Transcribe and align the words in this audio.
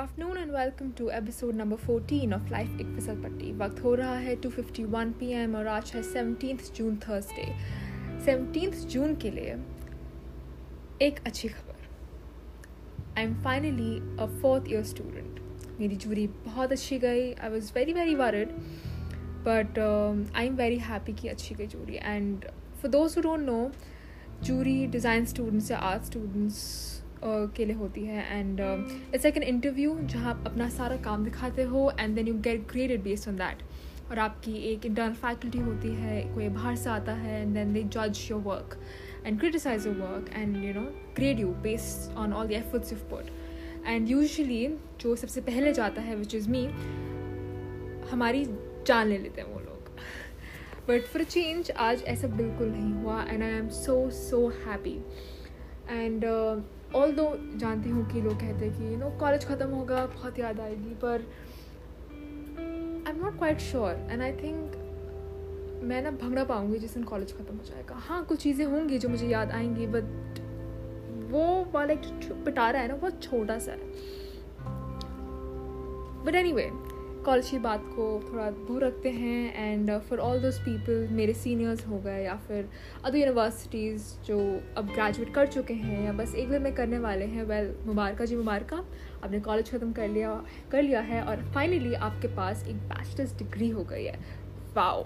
afternoon 0.00 0.36
and 0.36 0.50
welcome 0.52 0.90
to 0.98 1.08
episode 1.14 1.56
number 1.60 1.76
14 1.78 2.34
of 2.34 2.52
Life 2.52 2.80
एक 2.80 2.94
फिसल 2.94 3.16
पट्टी 3.22 3.50
वक्त 3.52 3.82
हो 3.84 3.94
रहा 3.94 4.14
है 4.16 4.36
2:51 4.40 5.12
पीएम 5.18 5.56
और 5.56 5.66
आज 5.66 5.90
है 5.94 6.02
17th 6.02 6.70
जून 6.76 6.96
थर्सडे 6.98 7.44
17th 8.26 8.86
जून 8.92 9.14
के 9.16 9.30
लिए 9.30 9.56
एक 11.06 11.20
अच्छी 11.26 11.48
खबर. 11.48 11.88
I 13.18 13.24
am 13.24 13.34
finally 13.42 13.98
a 14.22 14.26
fourth 14.42 14.70
year 14.70 14.84
student 14.84 15.40
मेरी 15.80 15.96
जूरी 15.96 16.26
बहुत 16.46 16.72
अच्छी 16.72 16.98
गई. 16.98 17.32
I 17.32 17.50
was 17.50 17.72
very 17.74 17.92
very 17.92 18.14
worried 18.14 18.52
but 19.48 19.78
I 19.78 20.46
am 20.46 20.56
very 20.56 20.78
happy 20.88 21.12
कि 21.12 21.28
अच्छी 21.28 21.54
गई 21.54 21.66
jury 21.66 21.98
and 22.02 22.44
for 22.80 22.90
those 22.90 23.18
don't 23.18 23.40
know 23.40 23.70
jury 24.44 24.86
design 24.86 25.24
students 25.24 25.70
या 25.70 25.78
आर्ट 25.90 26.02
स्टूडेंट्स 26.02 26.99
के 27.24 27.64
लिए 27.64 27.76
होती 27.76 28.04
है। 28.04 28.24
And 28.38 28.60
it's 28.60 29.24
like 29.24 29.36
an 29.36 29.42
interview 29.42 29.98
जहाँ 30.02 30.30
आप 30.30 30.46
अपना 30.46 30.68
सारा 30.68 30.96
काम 31.02 31.24
दिखाते 31.24 31.62
हो 31.62 31.90
and 32.00 32.14
then 32.14 32.28
you 32.28 32.34
get 32.40 32.66
graded 32.70 33.02
based 33.02 33.28
on 33.28 33.36
that 33.36 33.62
और 34.10 34.18
आपकी 34.18 34.52
एक 34.72 34.86
इंटरनल 34.86 35.14
फैकल्टी 35.14 35.58
होती 35.58 35.88
है, 35.88 36.22
कोई 36.34 36.48
बाहर 36.48 36.76
से 36.76 36.90
आता 36.90 37.12
है 37.14 37.40
एंड 37.42 37.54
देन 37.54 37.72
दे 37.72 37.82
जज 37.96 38.26
your 38.30 38.40
work 38.40 38.78
and 39.26 39.38
criticise 39.40 39.86
your 39.86 39.96
work 39.96 40.30
and 40.36 40.64
you 40.64 40.72
know 40.74 40.86
grade 41.16 41.40
you 41.40 41.48
based 41.62 42.16
on 42.16 42.32
all 42.32 42.46
the 42.48 42.52
efforts 42.52 42.92
you 42.92 42.98
put 43.10 43.86
and 43.86 44.08
usually 44.10 44.66
जो 45.00 45.14
सबसे 45.16 45.40
पहले 45.40 45.72
जाता 45.72 46.02
है 46.02 46.16
विच 46.16 46.34
इज़ 46.34 46.48
मी 46.50 46.64
हमारी 48.10 48.44
जान 48.86 49.06
ले 49.08 49.18
लेते 49.18 49.40
हैं 49.40 49.52
वो 49.52 49.60
लोग। 49.60 49.90
बट 50.88 51.06
फॉर 51.06 51.24
चेंज 51.24 51.70
आज 51.70 52.02
ऐसा 52.08 52.28
बिल्कुल 52.28 52.68
नहीं 52.68 52.92
हुआ 52.92 53.22
and 53.24 53.42
I 53.42 53.50
am 53.50 53.68
so 53.68 53.98
so 54.10 54.46
happy 54.66 54.96
and 55.90 56.24
although 57.12 57.24
जानती 57.56 57.90
हूँ 57.90 58.04
कि 58.12 58.20
लोग 58.20 58.34
कहते 58.34 58.64
हैं 58.64 58.78
कि 58.78 58.92
यू 58.92 58.98
नो 58.98 59.10
कॉलेज 59.20 59.44
ख़त्म 59.46 59.68
होगा, 59.68 60.04
बहुत 60.06 60.38
याद 60.38 60.60
आएगी, 60.60 60.94
पर 60.94 61.26
I 63.06 63.12
am 63.12 63.24
not 63.24 63.38
quite 63.38 63.58
sure 63.60 64.06
and 64.10 64.22
I 64.22 64.32
think 64.32 64.76
मैं 65.84 66.00
ना 66.02 66.10
भंगड़ा 66.12 66.44
पाऊँगी 66.44 66.78
जिस 66.78 66.94
दिन 66.94 67.04
कॉलेज 67.04 67.32
ख़त्म 67.32 67.56
हो 67.56 67.64
जाएगा। 67.64 67.94
हाँ 67.98 68.24
कुछ 68.24 68.42
चीज़ें 68.42 68.64
होंगी 68.66 68.98
जो 68.98 69.08
मुझे 69.08 69.26
याद 69.26 69.50
आएँगी 69.50 69.86
बट 69.86 70.38
वो 71.30 71.44
वाला 71.72 71.92
एक 71.92 72.00
पिटारा 72.44 72.80
है 72.80 72.88
ना, 72.88 72.96
बहुत 72.96 73.22
छोटा 73.22 73.58
सा 73.58 73.72
है। 73.72 73.78
बट 76.24 76.34
एनी 76.34 76.52
वे 76.52 76.70
कॉलेज 77.24 77.48
की 77.50 77.58
बात 77.58 77.82
को 77.86 78.04
थोड़ा 78.24 78.50
दूर 78.50 78.84
रखते 78.84 79.10
हैं 79.10 79.54
and 79.56 79.90
for 80.00 80.18
all 80.18 80.40
those 80.42 80.58
people 80.58 81.06
मेरे 81.12 81.32
सीनियर्स 81.34 81.86
हो 81.86 81.98
गए 81.98 82.22
या 82.24 82.34
फिर 82.48 82.68
अदर 83.04 83.16
यूनिवर्सिटीज़ 83.18 84.04
जो 84.26 84.38
अब 84.76 84.92
ग्रेजुएट 84.92 85.34
कर 85.34 85.46
चुके 85.46 85.74
हैं 85.74 86.04
या 86.04 86.12
बस 86.12 86.34
एक 86.34 86.48
में 86.60 86.74
करने 86.74 86.98
वाले 86.98 87.24
हैं 87.24 87.44
वेल 87.44 87.74
मुबारका 87.86 88.24
जी, 88.24 88.36
मुबारका। 88.36 88.76
आपने 89.24 89.40
कॉलेज 89.40 89.70
ख़त्म 89.70 89.92
कर 89.92 90.08
लिया 90.08 90.34
कर 90.72 90.82
लिया 90.82 91.00
है 91.00 91.22
और 91.22 91.42
फाइनली 91.54 91.94
आपके 91.94 92.28
पास 92.36 92.66
एक 92.68 92.76
बैचलर्स 92.88 93.36
डिग्री 93.38 93.68
हो 93.68 93.84
गई 93.84 94.04
है। 94.04 94.18
वाओ 94.76 95.02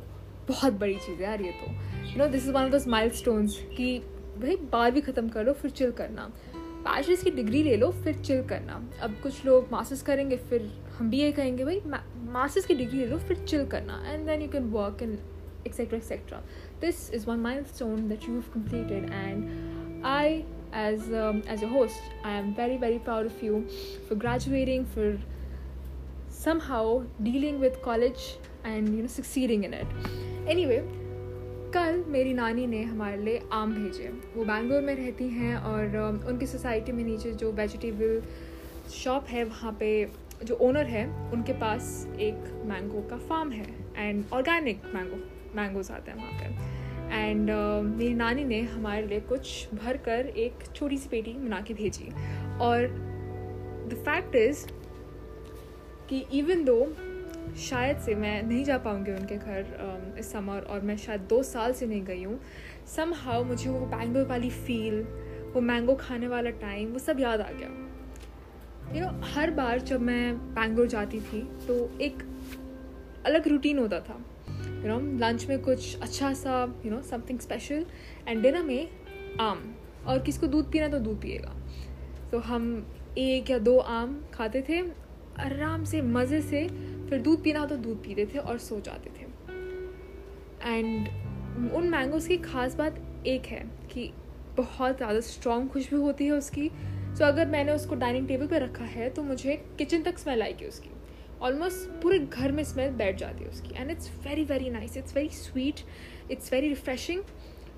बहुत 0.48 0.72
बड़ी 0.72 0.94
चीज़ 0.94 1.16
है 1.16 1.22
यार 1.22 1.42
ये 1.42 1.50
तो। 1.50 1.72
You 2.10 2.18
know 2.18 2.26
this 2.26 2.42
is 2.44 2.52
one 2.52 2.62
of 2.62 2.72
these 2.72 2.88
milestones 3.10 3.58
कि 3.76 3.98
भाई 4.38 4.56
बारहवीं 4.72 5.02
ख़त्म 5.02 5.28
कर 5.28 5.44
लो, 5.44 5.52
फिर 5.52 5.70
चिल 5.70 5.90
करना। 5.90 6.30
बैचलर्स 6.56 7.22
की 7.22 7.30
डिग्री 7.30 7.62
ले 7.62 7.76
लो, 7.76 7.90
फिर 7.90 8.14
चिल 8.14 8.42
करना। 8.42 8.74
अब 9.02 9.14
कुछ 9.22 9.44
लोग 9.46 9.68
मास्टर्स 9.72 10.02
करेंगे, 10.02 10.36
फिर 10.36 10.62
हम 10.98 11.10
बी 11.10 11.20
ए 11.20 11.30
कहेंगे 11.32 11.64
भाई 11.64 11.80
मास्टर्स 12.32 12.66
की 12.66 12.74
डिग्री 12.74 12.98
ले 12.98 13.06
लो 13.06 13.18
फिर 13.18 13.44
चिल 13.44 13.66
करना 13.66 14.02
and 14.06 14.26
then 14.26 14.42
you 14.42 14.48
can 14.48 14.70
work 14.70 15.02
in 15.02 15.18
etcetera 15.66 15.96
etcetera 15.98 16.38
this 16.80 17.10
is 17.14 17.26
one 17.28 17.38
milestone 17.64 18.08
that 18.08 18.28
you 18.28 18.42
completed 18.56 19.10
and 19.12 20.04
I 20.06 20.34
as 20.74 21.02
as 21.48 21.64
um, 21.64 21.70
host 21.72 22.26
I 22.26 22.38
am 22.38 22.52
very 22.52 22.76
very 22.78 22.98
proud 22.98 23.26
of 23.26 23.44
you 23.44 23.60
for 24.08 24.18
graduating 24.18 24.86
for 24.94 25.18
somehow 26.62 26.98
dealing 27.22 27.60
with 27.60 27.80
college 27.84 28.16
and 28.66 28.88
you 28.88 29.00
know 29.00 29.08
succeeding 29.08 29.64
in 29.64 29.74
in 29.74 30.48
anyway 30.66 30.78
कल 31.74 32.04
मेरी 32.08 32.34
नानी 32.34 32.66
ने 32.66 32.82
हमारे 32.82 33.16
लिए 33.16 33.40
आम 33.52 33.72
भेजे। 33.74 34.08
वो 34.36 34.44
बैंगलोर 34.44 34.82
में 34.82 34.94
रहती 34.94 35.28
हैं 35.28 35.56
और 35.56 35.86
um, 36.02 36.26
उनकी 36.28 36.46
सोसाइटी 36.46 36.92
में 36.92 37.04
नीचे 37.04 37.32
जो 37.32 37.52
वेजिटेबल 37.52 38.22
शॉप 38.92 39.26
है 39.28 39.44
वहाँ 39.44 39.76
पे 39.80 39.90
जो 40.42 40.54
ओनर 40.54 40.86
है 40.86 41.06
उनके 41.32 41.52
पास 41.52 42.08
एक 42.20 42.62
मैंगो 42.66 43.00
का 43.10 43.16
फार्म 43.18 43.50
है 43.52 43.66
एंड 43.96 44.24
ऑर्गेनिक 44.32 44.82
मैंगो 44.94 45.16
मैंगोज 45.56 45.90
आते 45.90 46.10
हैं 46.10 46.18
वहाँ 46.18 46.32
पर 46.32 46.82
एंड 47.12 47.50
uh, 47.50 47.96
मेरी 47.98 48.14
नानी 48.14 48.44
ने 48.44 48.60
हमारे 48.60 49.06
लिए 49.06 49.20
कुछ 49.20 49.74
भर 49.74 49.96
कर 49.96 50.26
एक 50.26 50.64
छोटी 50.74 50.98
सी 50.98 51.08
पेटी 51.08 51.32
बना 51.32 51.60
के 51.60 51.74
भेजी। 51.74 52.08
और 52.60 52.86
द 53.88 54.02
फैक्ट 54.04 54.36
इज़ 54.36 54.66
कि 56.08 56.24
इवन 56.32 56.64
दो 56.64 56.94
शायद 57.60 57.98
से 57.98 58.14
मैं 58.14 58.42
नहीं 58.42 58.64
जा 58.64 58.78
पाऊँगी 58.78 59.12
उनके 59.12 59.36
घर 59.36 59.62
um, 59.62 60.18
इस 60.18 60.32
समर 60.32 60.60
और 60.60 60.80
मैं 60.80 60.96
शायद 60.96 61.20
दो 61.20 61.42
साल 61.42 61.72
से 61.72 61.86
नहीं 61.86 62.04
गई 62.04 62.22
हूँ 62.24 62.40
सम 62.96 63.12
हाउ 63.14 63.44
मुझे 63.44 63.70
वो 63.70 63.80
बैंगलोर 63.80 64.26
वाली 64.26 64.50
फील 64.50 65.02
वो 65.54 65.60
मैंगो 65.60 65.94
खाने 65.94 66.28
वाला 66.28 66.50
टाइम 66.50 66.92
वो 66.92 66.98
सब 66.98 67.20
याद 67.20 67.40
आ 67.40 67.50
गया। 67.50 67.68
यू 68.92 69.00
नो 69.00 69.10
हर 69.34 69.50
बार 69.50 69.78
जब 69.80 70.00
मैं 70.00 70.36
बैंगलोर 70.54 70.86
जाती 70.86 71.20
थी 71.20 71.42
तो 71.66 71.76
एक 72.00 72.22
अलग 73.26 73.48
रूटीन 73.48 73.78
होता 73.78 74.00
था। 74.00 74.18
यू 74.48 74.88
नो 74.88 74.98
लंच 75.18 75.46
में 75.48 75.58
कुछ 75.62 76.00
अच्छा 76.00 76.32
सा 76.34 76.62
you 76.84 76.90
know 76.90 77.00
something 77.02 77.38
special 77.38 77.86
and 78.28 78.42
dinner 78.42 78.62
में 78.62 78.88
आम। 79.40 79.74
और 80.06 80.18
किसको 80.18 80.46
दूध 80.46 80.70
पीना 80.72 80.88
तो 80.88 80.98
दूध 80.98 81.20
पिएगा। 81.20 81.54
तो 82.32 82.38
हम 82.38 82.64
एक 83.18 83.50
या 83.50 83.58
दो 83.58 83.76
आम 83.78 84.24
खाते 84.34 84.60
थे, 84.68 84.80
आराम 85.40 85.84
से, 85.84 86.02
मज़े 86.02 86.40
से, 86.42 86.66
फिर 87.08 87.20
दूध 87.22 87.42
पीना 87.42 87.64
तो 87.66 87.76
दूध 87.76 88.02
पीते 88.04 88.26
थे 88.26 88.38
और 88.38 88.58
सो 88.58 88.80
जाते 88.80 89.10
थे। 89.10 89.26
एंड 90.68 91.72
उन 91.72 91.88
मैंगोज़ 91.88 92.28
की 92.28 92.36
ख़ास 92.36 92.74
बात 92.74 92.98
एक 93.26 93.46
है 93.46 93.64
कि 93.92 94.10
बहुत 94.56 94.96
ज़्यादा 94.96 95.20
स्ट्रॉन्ग 95.20 95.70
खुशबू 95.70 96.00
होती 96.00 96.24
है 96.24 96.32
उसकी। 96.32 96.70
सो 97.14 97.18
so, 97.18 97.24
अगर 97.24 97.46
मैंने 97.48 97.72
उसको 97.72 97.94
डाइनिंग 97.94 98.26
टेबल 98.28 98.46
पर 98.46 98.62
रखा 98.62 98.84
है 98.84 99.08
तो 99.10 99.22
मुझे 99.22 99.54
किचन 99.78 100.02
तक 100.02 100.18
स्मेल 100.18 100.42
आएगी 100.42 100.66
उसकी। 100.66 100.90
ऑलमोस्ट 101.42 101.90
पूरे 102.02 102.18
घर 102.18 102.52
में 102.52 102.62
स्मेल 102.64 102.90
बैठ 102.92 103.16
जाती 103.18 103.44
है 103.44 103.50
उसकी। 103.50 103.74
And 103.74 103.90
it's 103.90 104.10
very 104.24 104.44
very 104.44 104.70
nice 104.70 104.96
it's 104.96 105.14
very 105.16 105.28
sweet 105.28 105.80
it's 106.30 106.52
very 106.52 106.68
refreshing 106.68 107.22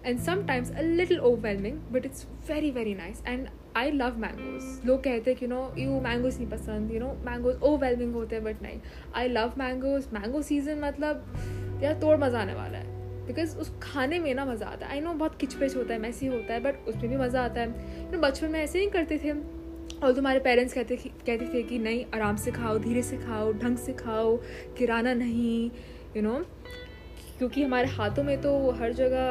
and 0.07 0.19
sometimes 0.21 0.71
a 0.73 0.81
little 0.81 1.21
overwhelming 1.21 1.79
but 1.93 2.07
it's 2.07 2.27
very 2.49 2.71
very 2.71 2.95
nice 2.95 3.23
and 3.27 3.47
I 3.77 3.91
love 3.91 4.19
mangoes 4.19 4.87
लोग 4.87 5.03
कहते 5.05 5.31
हैं 5.31 5.39
कि 5.41 5.47
नो 5.47 5.61
यू 5.79 6.01
मैंगोज 6.01 6.37
नहीं 6.37 6.51
पसंद. 6.51 6.93
यू 6.93 7.01
नो 7.01 7.13
मैंगोज 7.27 7.63
ओवरवेलमिंग 7.63 8.15
होते 8.15 8.37
हैं 8.37 8.45
but 8.45 8.63
नहीं. 8.63 8.81
I 9.15 9.29
love 9.29 9.55
mangoes 9.59 10.07
mango 10.13 10.43
season 10.43 10.85
मतलब 10.85 11.81
यार 11.83 12.01
तोड़ 12.01 12.17
मज़ा 12.19 12.41
आने 12.41 12.55
वाला 12.55 12.79
है। 12.79 12.96
बिकॉज़ 13.26 13.56
उस 13.59 13.72
खाने 13.82 14.19
में 14.19 14.32
ना 14.34 14.44
मज़ा 14.44 14.66
आता 14.66 14.87
है। 14.87 14.92
आई 14.92 15.00
नो 15.00 15.12
बहुत 15.14 15.37
किचपिच 15.41 15.76
होता 15.76 15.94
है 15.94 16.00
मैसी 16.00 16.26
होता 16.26 16.54
है 16.54 16.60
बट 16.60 16.88
उसमें 16.88 17.09
भी 17.09 17.16
मज़ा 17.16 17.42
आता 17.42 17.60
है। 17.60 18.10
तो 18.12 18.19
बचपन 18.19 18.50
में 18.50 18.60
ऐसे 18.60 18.78
नहीं 18.78 18.91
करते 18.91 19.19
थे। 19.19 19.32
और 19.97 20.12
तुम्हारे 20.12 20.38
पेरेंट्स 20.41 20.75
कहते 20.75 20.97
कहते 20.97 21.47
थे 21.54 21.62
कि 21.62 21.78
नहीं, 21.78 22.04
आराम 22.14 22.37
से 22.37 22.50
खाओ, 22.50 22.78
धीरे 22.78 23.03
से 23.03 23.16
खाओ, 23.16 23.53
ढंग 23.53 23.76
से 23.76 23.92
खाओ, 23.92 24.37
किराना 24.78 25.14
नहीं 25.14 25.64
यू 25.64 25.70
you 26.14 26.22
नो 26.22 26.34
know? 26.34 26.44
क्योंकि 27.38 27.62
हमारे 27.62 27.88
हाथों 27.88 28.22
में 28.25 28.41
तो 28.42 28.70
हर 28.70 28.92
जगह 28.92 29.31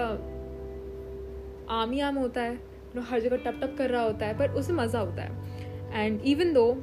आम 1.73 1.91
ही 1.91 1.99
आम 1.99 2.15
होता 2.15 2.41
है। 2.41 2.55
नो 2.95 3.01
हर 3.01 3.19
जगह 3.19 3.37
टप 3.37 3.59
टप 3.61 3.75
कर 3.77 3.89
रहा 3.89 4.01
होता 4.01 4.25
है, 4.25 4.37
पर 4.37 4.49
उसमें 4.49 4.77
मज़ा 4.77 4.99
होता 4.99 5.21
है। 5.21 6.03
एंड 6.05 6.21
इवन 6.21 6.53
दो 6.53 6.73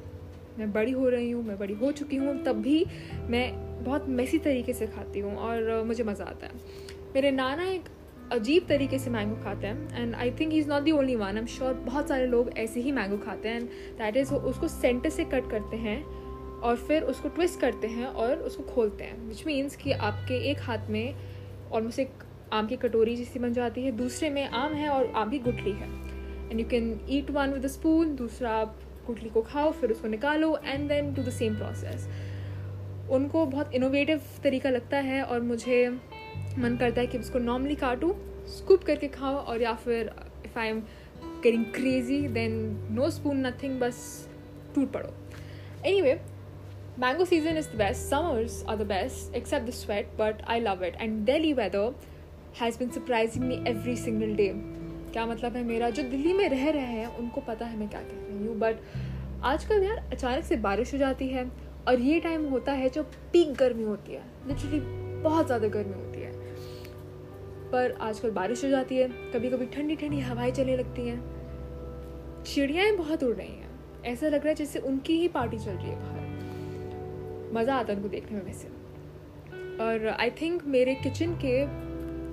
मैं 0.59 0.73
बड़ी 0.73 0.93
हो 0.93 1.09
रही 1.09 1.31
हूँ, 1.31 1.45
मैं 1.45 1.59
बड़ी 1.59 1.75
हो 1.75 1.93
चुकी 1.93 2.17
हूँ, 2.17 2.43
तब 2.45 2.61
भी 2.63 2.85
मैं 3.29 3.51
बहुत 3.85 4.09
मैसी 4.09 4.39
तरीके 4.39 4.73
से 4.73 4.87
खाती 4.87 5.21
हूँ 5.21 5.37
और 5.37 5.83
मुझे 5.85 6.05
मज़ा 6.05 6.25
आता 6.25 6.47
है। 6.47 6.53
मेरे 7.15 7.31
नाना 7.31 7.65
एक 7.65 7.89
अजीब 8.33 8.67
तरीके 8.69 8.99
से 8.99 9.11
मैंगो 9.11 9.35
खाते 9.43 9.67
हैं 9.67 10.03
and 10.03 10.15
I 10.15 10.31
think 10.31 10.53
he 10.53 10.59
is 10.59 10.69
not 10.69 10.83
the 10.83 10.93
only 10.93 11.17
one 11.17 11.39
am 11.39 11.47
sure 11.47 11.75
बहुत 11.87 12.09
सारे 12.09 12.27
लोग 12.27 12.49
ऐसे 12.59 12.81
ही 12.81 12.93
मैंगो 12.93 13.17
खाते 13.25 13.49
हैं 13.49 13.57
एंड 13.57 13.69
दैट 13.99 14.17
इज़ 14.17 14.33
उसको 14.35 14.69
सेंटर 14.69 15.11
से 15.11 15.25
कट 15.25 15.51
करते 15.51 15.77
हैं, 15.77 16.03
और 16.63 16.77
फिर 16.79 17.03
उसको 17.03 17.29
ट्विस्ट 17.29 17.61
करते 17.61 17.87
हैं, 17.87 18.07
और 18.07 18.37
उसको 18.39 18.63
खोलते 18.65 19.05
हैं 19.05 19.29
विच 19.29 19.47
मीन्स 19.47 19.77
कि 19.77 19.93
आपके 19.93 20.39
एक 20.51 20.61
हाथ 20.61 20.89
में 20.91 21.15
ऑलमोस्ट 21.73 21.99
एक 21.99 22.25
आम 22.53 22.67
की 22.67 22.77
कटोरी 22.77 23.17
जैसी 23.17 23.39
बन 23.39 23.53
जाती 23.53 23.85
है, 23.85 23.93
दूसरे 23.93 24.31
में 24.31 24.49
आम 24.49 24.73
है, 24.73 24.89
और 24.89 25.13
आम 25.17 25.31
की 25.31 25.39
गुटली 25.41 25.73
है. 25.73 25.89
And 26.51 26.61
you 26.61 26.67
can 26.69 26.99
eat 27.11 27.31
one 27.31 27.53
with 27.53 27.65
a 27.65 27.69
spoon 27.69 28.15
दूसरा 28.17 28.51
आप 28.53 28.79
गुटली 29.07 29.29
को 29.29 29.43
खाओ, 29.43 29.71
फिर 29.73 29.91
उसको 29.91 30.09
निकालो 30.09 30.57
and 30.65 30.89
then 30.89 31.15
to 31.15 31.23
the 31.23 31.31
same 31.33 31.57
process 31.57 32.09
उनको 33.11 33.45
बहुत 33.47 33.75
इनोवेटिव 33.75 34.21
तरीका 34.43 34.71
लगता 34.71 34.97
है, 35.01 35.23
और 35.23 35.41
मुझे 35.43 35.87
मन 36.59 36.77
करता 36.77 37.01
है 37.01 37.07
कि 37.07 37.19
उसको 37.19 37.39
नॉर्मली 37.39 37.75
काटूँ 37.75 38.13
स्कूप 38.49 38.85
करके 38.85 39.09
खाओ 39.09 39.35
और 39.35 39.63
या 39.63 39.75
फिर 39.75 40.11
if 40.47 40.59
I 40.59 40.69
am 40.69 40.81
getting 41.43 41.65
crazy 41.75 42.21
then 42.29 42.53
no 42.91 43.11
spoon 43.11 43.47
nothing 43.47 43.79
बस 43.81 44.29
टूट 44.75 44.93
पड़ो। 44.93 45.15
Anyway 46.01 46.21
mango 46.99 47.25
season 47.25 47.57
is 47.59 47.69
the 47.69 47.79
best 47.79 48.11
summers 48.11 48.65
are 48.69 48.77
the 48.77 48.87
best 48.89 49.35
except 49.37 49.67
the 49.67 49.71
sweat 49.73 50.11
but 50.19 50.43
I 50.45 50.61
love 50.61 50.85
it 50.85 51.01
and 51.01 51.25
daily 51.27 51.53
weather 51.53 51.95
has 52.61 52.79
been 52.79 52.91
surprising 52.91 53.45
me 53.45 53.55
every 53.69 53.97
single 53.97 54.35
day 54.37 54.53
क्या 55.13 55.25
मतलब 55.27 55.57
है? 55.57 55.63
मेरा 55.65 55.89
जो 55.91 56.03
दिल्ली 56.03 56.33
में 56.33 56.49
रह 56.49 56.69
रहे 56.71 56.83
हैं, 56.83 57.07
उनको 57.19 57.41
पता 57.41 57.67
है 57.67 57.79
मैं 57.79 57.89
क्या 57.89 58.01
कह 58.01 58.27
रही 58.29 58.47
हूँ। 58.47 58.57
बट 58.59 58.77
आजकल 59.45 59.83
यार 59.83 59.97
अचानक 60.13 60.45
से 60.45 60.57
बारिश 60.59 60.93
हो 60.93 60.99
जाती 60.99 61.29
है, 61.29 61.45
और 61.89 62.01
ये 62.01 62.21
टाइम 62.21 62.45
होता 62.47 62.73
है 62.73 62.89
जो 62.89 63.03
पीक 63.33 63.53
गर्मी 63.55 63.83
होती 63.85 64.13
है। 64.13 64.23
लिटरली 64.49 64.81
बहुत 65.23 65.47
ज़्यादा 65.47 65.69
गर्मी 65.69 65.93
होती 65.95 66.07
है। 66.09 66.12
पर 67.73 67.93
आजकल 68.01 68.31
बारिश 68.31 68.65
हो 68.65 68.71
जाती 68.71 68.97
है। 68.97 69.09
कभी 69.09 69.51
कभी 69.51 69.67
ठंडी 69.67 69.97
ठंडी 69.97 70.21
हवाएँ 70.21 70.53
चलने 70.53 70.77
लगती 70.77 71.09
हैं। 71.09 72.43
चिड़ियाएँ 72.43 72.97
बहुत 72.97 73.25
उड़ 73.25 73.35
रही 73.37 73.49
हैं। 73.49 73.71
ऐसा 74.05 74.27
लग 74.27 74.35
रहा 74.35 74.49
है 74.49 74.55
जैसे 74.55 74.79
उनकी 74.79 75.19
ही 75.19 75.29
पार्टी 75.29 75.59
चल 75.59 75.71
रही 75.71 75.91
है 75.91 75.97
बाहर। 75.97 77.51
मज़ा 77.55 77.75
आता 77.75 77.93
है 77.93 77.97
उनको 77.97 78.09
देखने 78.09 78.39
में 78.39 78.45
वैसे। 78.45 78.69
और 79.85 80.09
आई 80.21 80.31
थिंक 80.31 80.65
मेरे 80.65 80.95
किचन 80.95 81.35
के 81.45 81.65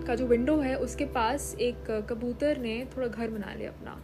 का 0.06 0.16
जो 0.16 0.28
विंडो 0.28 0.58
है, 0.58 0.76
उसके 0.76 1.06
पास 1.06 1.56
एक 1.62 2.08
कबूतर 2.10 2.58
ने 2.58 2.88
थोड़ा 2.98 3.08
घर 3.08 3.30
बना 3.30 3.54
लिया 3.54 3.70
अपना। 3.70 4.02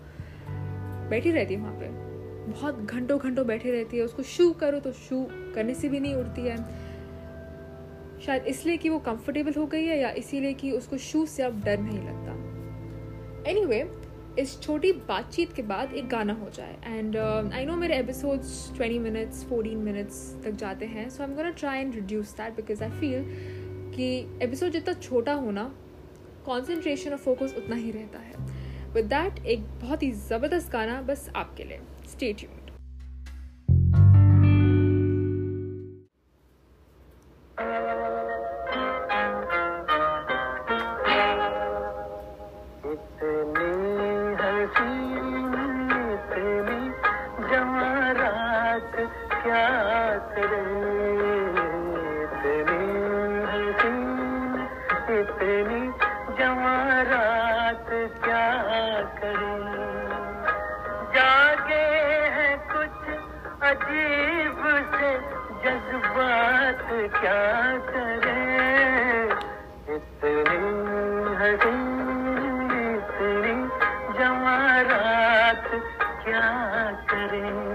बैठी 1.09 1.31
रहती 1.31 1.53
है 1.53 1.59
वहाँ 1.59 1.73
पे। 1.73 1.87
बहुत 2.51 2.79
घंटों 2.79 3.19
घंटों 3.19 3.47
बैठी 3.47 3.71
रहती 3.71 3.97
है। 3.97 4.03
उसको 4.03 4.23
शू 4.23 4.51
करो 4.51 4.79
तो 4.79 4.91
शू 4.91 5.27
करने 5.55 5.73
से 5.73 5.89
भी 5.89 5.99
नहीं 5.99 6.15
उड़ती 6.15 6.41
है। 6.41 6.84
शायद 8.25 8.43
इसलिए 8.43 8.77
कि 8.77 8.89
वो 8.89 8.99
कंफर्टेबल 8.99 9.53
हो 9.57 9.65
गई 9.65 9.83
है 9.83 9.99
या 9.99 10.09
इसीलिए 10.09 10.53
कि 10.53 10.71
उसको 10.71 10.97
शूज़ 10.97 11.29
से 11.29 11.43
अब 11.43 11.63
डर 11.63 11.79
नहीं 11.79 11.99
लगता। 11.99 12.31
एनी 13.49 13.61
anyway, 13.61 13.85
इस 14.39 14.61
छोटी 14.61 14.91
बातचीत 14.91 15.53
के 15.53 15.61
बाद 15.61 15.93
एक 15.93 16.09
गाना 16.09 16.33
हो 16.33 16.49
जाए। 16.49 16.77
एंड 16.85 17.17
आई 17.17 17.65
नो 17.65 17.75
मेरे 17.75 17.97
episodes 17.97 18.73
twenty 18.75 18.99
minutes 18.99 19.43
fourteen 19.43 19.77
minutes 19.77 20.41
तक 20.43 20.51
जाते 20.51 20.85
हैं 20.85 21.09
so 21.09 21.23
I 21.23 21.29
am 21.29 21.35
gonna 21.35 21.49
try 21.49 21.79
and 21.79 21.95
reduce 21.95 22.31
that 22.31 22.55
because 22.55 22.83
I 22.83 22.89
feel 22.89 23.23
कि 23.95 24.39
एपिसोड 24.41 24.71
जितना 24.71 24.93
छोटा 24.93 25.33
होना 25.33 25.75
कॉन्सेंट्रेशन 26.45 27.11
और 27.11 27.17
फोकस 27.17 27.55
उतना 27.57 27.75
ही 27.75 27.91
रहता 27.91 28.19
है। 28.19 28.33
विद 28.93 29.05
दैट 29.05 29.45
एक 29.45 29.59
बहुत 29.59 30.03
ही 30.03 30.11
ज़बरदस्त 30.11 30.71
गाना 30.71 31.01
बस 31.01 31.29
आपके 31.35 31.63
लिए। 31.63 31.79
तेरी 55.25 55.87
जवा 56.37 57.01
रात 57.01 57.87
क्या 58.23 58.61
करें? 59.19 59.65
जागे 61.15 61.85
हैं 62.29 62.57
कुछ 62.59 63.15
अजीब 63.63 64.61
से 64.95 65.17
जज्बात 65.63 66.87
क्या 67.21 67.77
करें? 67.77 69.29
इतनी 69.95 70.65
हरी 71.35 72.05
इतनी 72.97 73.67
जवा 74.19 74.81
रात 74.81 75.67
क्या 76.25 76.51
करें? 77.11 77.74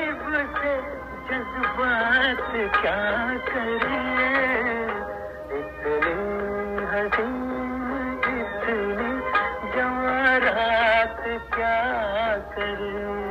बात 1.77 2.47
क्या 2.75 2.99
करिए 3.47 3.99
इतनी 5.59 6.15
हसीन 6.91 7.37
इतनी 8.31 9.11
जवारात 9.75 11.23
क्या 11.55 11.77
करिए 12.55 13.30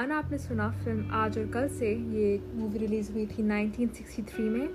गाना 0.00 0.18
आपने 0.18 0.36
सुना 0.38 0.68
फ़िल्म 0.84 1.10
आज 1.12 1.38
और 1.38 1.46
कल 1.46 1.66
से 1.68 1.88
ये 1.88 2.28
मूवी 2.54 2.78
रिलीज़ 2.78 3.10
हुई 3.12 3.26
थी 3.26 3.42
1963 3.42 4.40
में। 4.40 4.68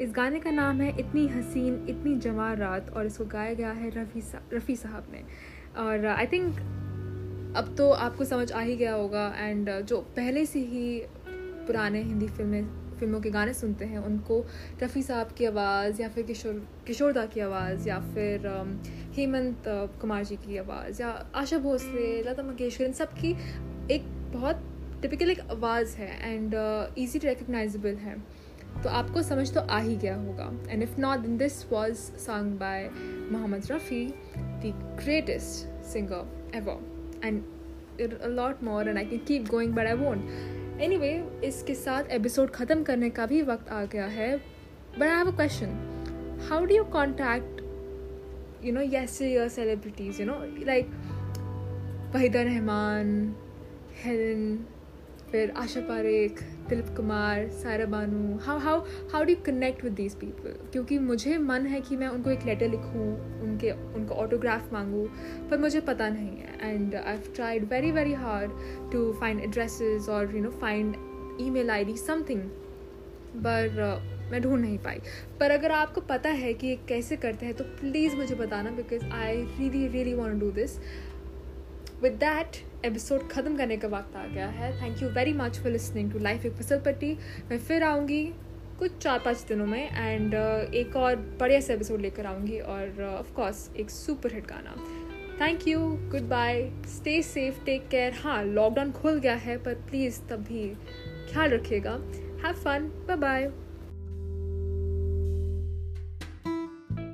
इस 0.00 0.12
गाने 0.12 0.40
का 0.40 0.50
नाम 0.50 0.80
है 0.80 0.88
इतनी 1.00 1.26
हसीन 1.28 1.86
इतनी 1.88 2.14
जमा 2.16 2.52
रात 2.52 2.90
और 2.90 3.06
इसको 3.06 3.24
गाया 3.24 3.54
गया 3.54 3.70
है 3.70 3.90
रफ़ी 3.90 4.20
सा, 4.20 4.42
रफ़ी 4.52 4.76
साहब 4.76 5.06
ने। 5.12 5.24
और 5.82 6.06
आई 6.06 6.26
थिंक 6.26 6.58
अब 7.56 7.74
तो 7.78 7.90
आपको 7.90 8.24
समझ 8.24 8.52
आ 8.52 8.60
ही 8.60 8.76
गया 8.76 8.94
होगा 8.94 9.26
एंड 9.38 9.70
जो 9.82 10.00
पहले 10.16 10.46
से 10.46 10.60
ही 10.60 11.00
पुराने 11.28 12.02
हिंदी 12.02 12.28
फ़िल्में 12.28 12.62
फ़िल्मों 12.98 13.20
के 13.20 13.30
गाने 13.30 13.52
सुनते 13.54 13.84
हैं 13.84 13.98
उनको 13.98 14.44
रफ़ी 14.82 15.02
साहब 15.02 15.32
की 15.38 15.44
आवाज़ 15.44 16.02
या 16.02 16.08
फिर 16.08 16.24
किशोर 16.24 16.66
किशोरदा 16.86 17.24
की 17.26 17.40
आवाज़ 17.40 17.88
या 17.88 17.98
फिर 18.14 18.46
हेमंत 19.16 19.64
कुमार 20.00 20.24
जी 20.24 20.36
की 20.36 20.56
आवाज़ 20.56 21.02
या 21.02 21.10
आशा 21.34 21.58
भोसले 21.58 22.22
लता 22.22 22.42
मंगेशकर 22.42 22.84
इन 22.84 22.92
सब 22.92 23.12
की 23.14 23.34
बहुत 24.32 24.62
टिपिकल 25.02 25.30
एक 25.30 25.40
आवाज़ 25.50 25.96
है 25.96 26.32
एंड 26.32 26.54
ईजी 26.98 27.18
टू 27.18 27.28
रिकग्नाइजेबल 27.28 27.94
है। 27.96 28.16
तो 28.82 28.88
आपको 28.90 29.22
समझ 29.22 29.52
तो 29.54 29.60
आ 29.60 29.78
ही 29.78 29.96
गया 29.96 30.14
होगा। 30.16 30.50
And 30.70 30.82
if 30.82 31.00
not 31.00 31.24
in 31.24 31.36
this 31.38 31.64
was 31.72 31.98
song 32.26 32.58
by 32.58 32.88
Mohammed 33.32 33.70
Rafi 33.70 34.04
the 34.36 34.72
greatest 35.02 35.84
singer 35.92 36.56
ever 36.56 37.20
and 37.24 37.42
lot 38.36 38.62
more 38.64 38.88
and 38.88 38.98
I 38.98 39.04
can 39.04 39.24
keep 39.28 39.48
going 39.50 39.74
but 39.74 39.86
I 39.86 39.94
won't 39.96 40.80
anyway 40.96 41.12
इसके 41.44 41.74
साथ 41.74 42.10
एपिसोड 42.12 42.50
ख़त्म 42.50 42.82
करने 42.82 43.10
का 43.10 43.26
भी 43.26 43.42
वक्त 43.42 43.68
आ 43.68 43.84
गया 43.84 44.06
है। 44.06 44.36
But 44.36 45.02
I 45.02 45.16
have 45.16 45.32
a 45.32 45.36
question 45.36 46.46
how 46.50 46.64
do 46.64 46.74
you 46.74 46.84
contact 46.92 47.56
you 48.64 48.72
know 48.74 48.84
yesteryear 48.92 49.48
celebrities 49.48 50.20
you 50.20 50.26
know 50.26 50.34
like 50.66 50.86
Waheeda 52.14 52.42
Rehman 52.42 53.34
Helen 53.98 54.58
फिर 55.30 55.50
Asha 55.58 55.80
Parekh, 55.80 56.42
Dilip 56.68 56.88
Kumar, 56.96 57.48
Saira 57.52 57.84
Banu. 57.84 58.36
How 58.42 58.58
how 58.58 58.80
how 59.12 59.24
do 59.24 59.34
connect 59.46 59.82
with 59.84 59.92
these 59.92 60.14
people 60.14 60.54
क्योंकि 60.72 60.98
मुझे 60.98 61.38
मन 61.38 61.66
है 61.66 61.80
कि 61.80 61.96
मैं 61.96 62.08
उनको 62.08 62.30
एक 62.30 62.44
letter 62.46 62.68
लिखूँ, 62.70 63.06
उनके, 63.42 63.70
उनको 63.70 64.14
ऑटोग्राफ 64.14 64.72
मांगूँ, 64.72 65.06
पर 65.50 65.58
मुझे 65.58 65.80
पता 65.80 66.08
नहीं 66.08 66.28
है। 66.28 66.70
And 66.70 66.94
I 66.94 67.10
have 67.10 67.32
tried 67.36 67.64
very 67.72 67.90
very 67.92 68.12
hard 68.14 68.52
to 68.92 69.12
find 69.20 69.40
addresses 69.40 70.08
और 70.08 70.36
you 70.36 70.42
know 70.42 70.50
find 70.60 70.94
email 71.50 71.70
I 71.70 71.84
D 71.84 71.96
something 71.96 72.42
पर 73.36 73.68
मैं 74.30 74.42
ढूंढ 74.42 74.60
नहीं 74.60 74.78
पाई। 74.78 75.00
पर 75.40 75.50
अगर 75.50 75.72
आपको 75.72 76.00
पता 76.08 76.30
है 76.38 76.54
कि 76.54 76.74
कैसे 76.88 77.16
करते 77.16 77.46
हैं 77.46 77.54
तो 77.56 77.64
प्लीज़ 77.82 78.16
मुझे 78.16 78.34
बताना 78.36 78.70
because 78.70 79.04
I 79.12 79.36
really 79.36 79.86
really 79.88 80.14
want 80.14 80.40
do 80.40 80.50
this 80.52 80.78
with 82.02 82.12
that 82.24 82.64
episode 82.84 83.28
ख़त्म 83.30 83.56
करने 83.56 83.76
का 83.76 83.88
वक्त 83.88 84.16
आ 84.16 84.26
गया 84.26 84.46
है। 84.48 84.70
Thank 84.82 85.02
you 85.02 85.08
very 85.10 85.32
much 85.32 85.58
for 85.58 85.72
listening 85.72 86.12
to 86.12 86.18
life 86.18 86.44
एक 86.46 86.52
फ़सल 86.52 86.80
पट्टी। 86.80 87.12
मैं 87.50 87.58
फिर 87.58 87.82
आऊँगी 87.84 88.24
कुछ 88.78 88.98
चार 88.98 89.18
पाँच 89.18 89.44
दिनों 89.48 89.66
में 89.66 89.90
एंड 89.90 90.34
uh, 90.34 90.74
एक 90.74 90.96
और 90.96 91.16
बढ़िया 91.40 91.60
से 91.60 91.74
एपिसोड 91.74 92.00
लेकर 92.00 92.26
आऊँगी 92.26 92.58
और 92.58 93.02
ऑफकोर्स 93.04 93.68
uh, 93.68 93.76
एक 93.76 93.90
सुपर 93.90 94.34
हिट 94.34 94.46
गाना। 94.46 94.76
Thank 95.40 95.66
you 95.68 95.80
goodbye 96.28 96.62
stay 96.88 97.20
safe 97.22 97.64
take 97.64 97.88
care 97.88 98.14
हाँ 98.22 98.42
लॉकडाउन 98.44 98.92
खुल 98.92 99.18
गया 99.20 99.34
है 99.36 99.56
पर 99.64 99.74
प्लीज़ 99.90 100.20
तब 100.30 100.44
भी 100.48 100.68
ख्याल 101.32 101.50
रखिएगा। 101.50 101.98
Have 102.44 102.62
fun 102.64 102.90
bye 103.08 103.16
bye 103.16 103.50